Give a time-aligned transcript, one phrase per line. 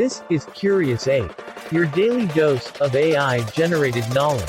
[0.00, 1.30] This is Curious Ape,
[1.70, 4.48] your daily dose of AI generated knowledge.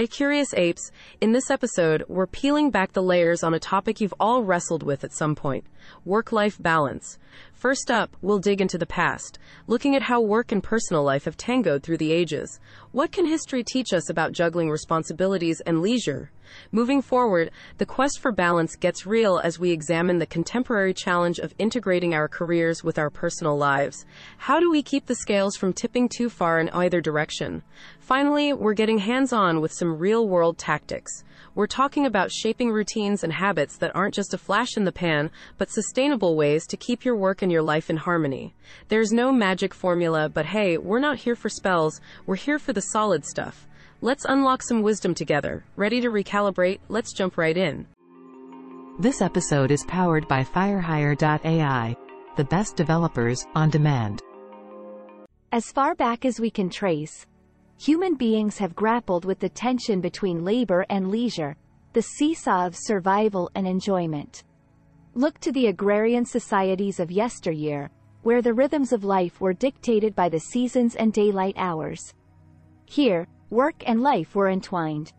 [0.00, 4.14] Hey Curious Apes, in this episode, we're peeling back the layers on a topic you've
[4.18, 5.66] all wrestled with at some point
[6.06, 7.18] work life balance.
[7.60, 11.36] First up, we'll dig into the past, looking at how work and personal life have
[11.36, 12.58] tangoed through the ages.
[12.90, 16.30] What can history teach us about juggling responsibilities and leisure?
[16.72, 21.54] Moving forward, the quest for balance gets real as we examine the contemporary challenge of
[21.58, 24.06] integrating our careers with our personal lives.
[24.38, 27.62] How do we keep the scales from tipping too far in either direction?
[27.98, 31.24] Finally, we're getting hands on with some real world tactics.
[31.60, 35.30] We're talking about shaping routines and habits that aren't just a flash in the pan,
[35.58, 38.54] but sustainable ways to keep your work and your life in harmony.
[38.88, 42.80] There's no magic formula, but hey, we're not here for spells, we're here for the
[42.80, 43.66] solid stuff.
[44.00, 45.62] Let's unlock some wisdom together.
[45.76, 46.78] Ready to recalibrate?
[46.88, 47.86] Let's jump right in.
[48.98, 51.94] This episode is powered by Firehire.ai,
[52.38, 54.22] the best developers on demand.
[55.52, 57.26] As far back as we can trace,
[57.80, 61.56] human beings have grappled with the tension between labor and leisure,
[61.94, 64.44] the seesaw of survival and enjoyment.
[65.14, 67.90] Look to the agrarian societies of yesteryear,
[68.22, 72.12] where the rhythms of life were dictated by the seasons and daylight hours.
[72.84, 75.14] Here, work and life were entwined.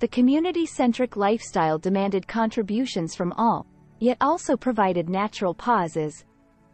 [0.00, 3.66] The community-centric lifestyle demanded contributions from all,
[4.00, 6.24] yet also provided natural pauses,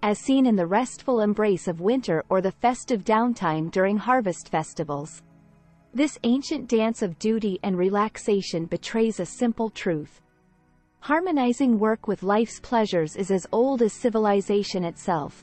[0.02, 5.22] as seen in the restful embrace of winter or the festive downtime during harvest festivals.
[5.96, 10.20] This ancient dance of duty and relaxation betrays a simple truth.
[11.00, 15.42] Harmonizing work with life's pleasures is as old as civilization itself.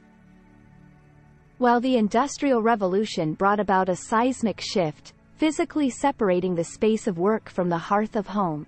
[1.57, 7.49] While the Industrial Revolution brought about a seismic shift, physically separating the space of work
[7.49, 8.67] from the hearth of home.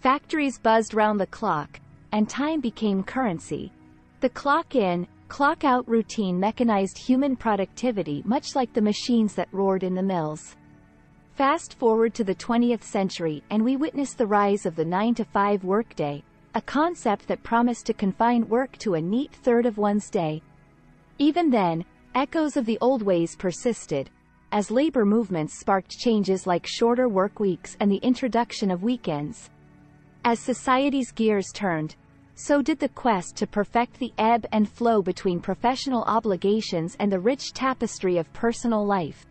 [0.00, 1.80] Factories buzzed round the clock,
[2.12, 3.70] and time became currency.
[4.20, 9.82] The clock in, clock out routine mechanized human productivity much like the machines that roared
[9.82, 10.56] in the mills.
[11.34, 15.24] Fast forward to the 20th century and we witness the rise of the 9 to
[15.24, 16.22] 5 workday,
[16.54, 20.40] a concept that promised to confine work to a neat third of one's day.
[21.18, 21.84] Even then,
[22.14, 24.10] echoes of the old ways persisted,
[24.52, 29.50] as labor movements sparked changes like shorter work weeks and the introduction of weekends.
[30.24, 31.96] As society's gears turned,
[32.36, 37.18] so did the quest to perfect the ebb and flow between professional obligations and the
[37.18, 39.26] rich tapestry of personal life.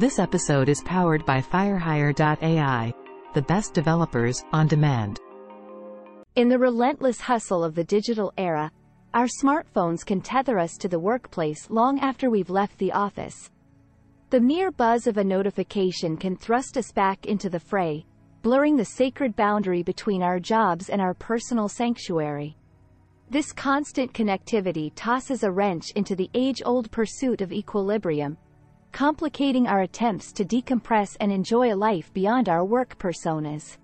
[0.00, 2.94] This episode is powered by Firehire.ai,
[3.34, 5.20] the best developers on demand.
[6.36, 8.72] In the relentless hustle of the digital era,
[9.12, 13.50] our smartphones can tether us to the workplace long after we've left the office.
[14.30, 18.06] The mere buzz of a notification can thrust us back into the fray,
[18.40, 22.56] blurring the sacred boundary between our jobs and our personal sanctuary.
[23.28, 28.38] This constant connectivity tosses a wrench into the age-old pursuit of equilibrium,
[28.92, 33.78] complicating our attempts to decompress and enjoy a life beyond our work personas.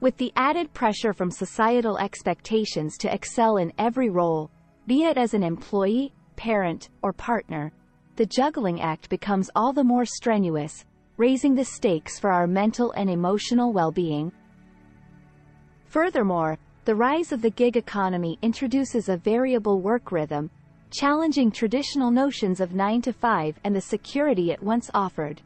[0.00, 4.50] With the added pressure from societal expectations to excel in every role,
[4.86, 7.72] be it as an employee, parent, or partner,
[8.16, 10.84] the juggling act becomes all the more strenuous,
[11.16, 14.30] raising the stakes for our mental and emotional well-being.
[15.86, 20.50] Furthermore, the rise of the gig economy introduces a variable work rhythm,
[20.90, 25.42] challenging traditional notions of 9 to 5 and the security it once offered.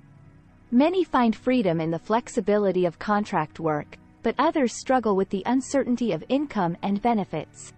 [0.71, 6.13] Many find freedom in the flexibility of contract work, but others struggle with the uncertainty
[6.13, 7.73] of income and benefits.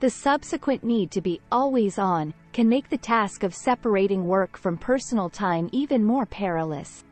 [0.00, 4.76] The subsequent need to be always on can make the task of separating work from
[4.76, 7.04] personal time even more perilous.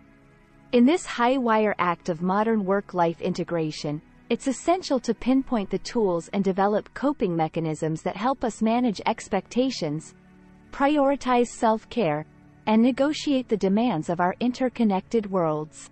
[0.72, 6.44] In this high-wire act of modern work-life integration, it's essential to pinpoint the tools and
[6.44, 10.14] develop coping mechanisms that help us manage expectations,
[10.70, 12.24] prioritize self-care,
[12.66, 15.90] and negotiate the demands of our interconnected worlds.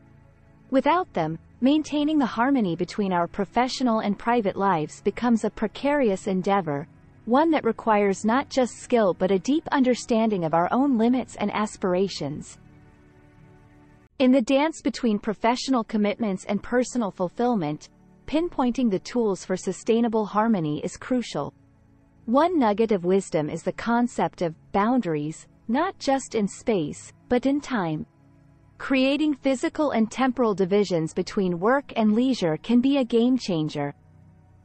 [0.71, 6.87] Without them, maintaining the harmony between our professional and private lives becomes a precarious endeavor,
[7.25, 11.51] one that requires not just skill but a deep understanding of our own limits and
[11.53, 12.57] aspirations.
[14.21, 17.89] In the dance between professional commitments and personal fulfillment,
[18.29, 21.55] pinpointing the tools for sustainable harmony is crucial.
[22.27, 27.59] One nugget of wisdom is the concept of boundaries, not just in space, but in
[27.59, 28.05] time.
[28.77, 33.95] Creating physical and temporal divisions between work and leisure can be a game changer.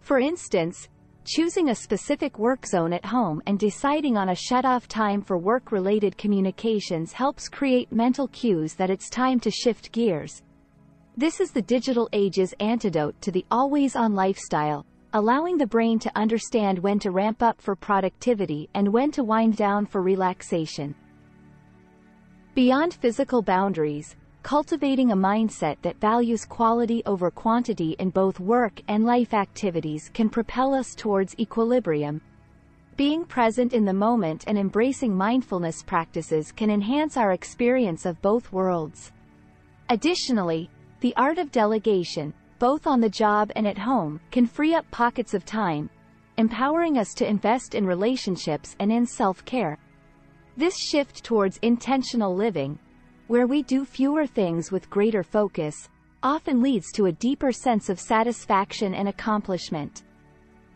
[0.01, 0.89] For instance,
[1.23, 6.17] choosing a specific work zone at home and deciding on a shut-off time for work-related
[6.17, 10.43] communications helps create mental cues that it's time to shift gears.
[11.15, 14.83] This is the digital age's antidote to the always-on lifestyle,
[15.13, 19.55] allowing the brain to understand when to ramp up for productivity and when to wind
[19.55, 20.95] down for relaxation.
[22.55, 29.05] Beyond physical boundaries, cultivating a mindset that values quality over quantity in both work and
[29.05, 32.21] life activities can propel us towards equilibrium.
[32.97, 38.51] Being present in the moment and embracing mindfulness practices can enhance our experience of both
[38.51, 39.11] worlds.
[39.89, 40.71] Additionally,
[41.03, 45.33] the art of delegation, both on the job and at home, can free up pockets
[45.33, 45.89] of time,
[46.37, 49.77] empowering us to invest in relationships and in self-care.
[50.55, 52.79] This shift towards intentional living,
[53.27, 55.89] where we do fewer things with greater focus,
[56.23, 60.03] often leads to a deeper sense of satisfaction and accomplishment.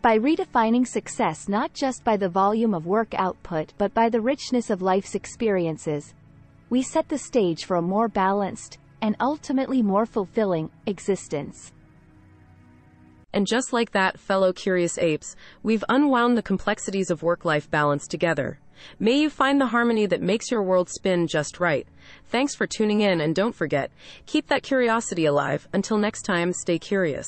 [0.01, 4.69] By redefining success not just by the volume of work output but by the richness
[4.69, 6.13] of life's experiences,
[6.69, 11.71] we set the stage for a more balanced, and ultimately more fulfilling, existence.
[13.33, 18.59] And just like that, fellow curious apes, we've unwound the complexities of work-life balance together.
[18.99, 21.87] May you find the harmony that makes your world spin just right.
[22.25, 23.91] Thanks for tuning in and don't forget,
[24.25, 25.67] keep that curiosity alive.
[25.73, 27.27] Until next time, stay curious.